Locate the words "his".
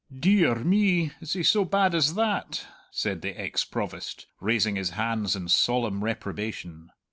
4.75-4.89